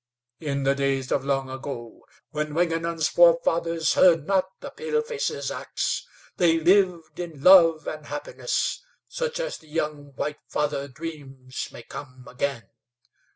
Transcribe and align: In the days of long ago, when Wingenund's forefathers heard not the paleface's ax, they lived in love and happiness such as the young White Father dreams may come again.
In 0.39 0.63
the 0.63 0.73
days 0.73 1.11
of 1.11 1.23
long 1.23 1.47
ago, 1.51 2.07
when 2.31 2.55
Wingenund's 2.55 3.07
forefathers 3.07 3.93
heard 3.93 4.25
not 4.25 4.49
the 4.59 4.71
paleface's 4.71 5.51
ax, 5.51 6.07
they 6.37 6.59
lived 6.59 7.19
in 7.19 7.43
love 7.43 7.85
and 7.87 8.07
happiness 8.07 8.83
such 9.07 9.39
as 9.39 9.59
the 9.59 9.67
young 9.67 10.13
White 10.15 10.39
Father 10.47 10.87
dreams 10.87 11.69
may 11.71 11.83
come 11.83 12.25
again. 12.27 12.67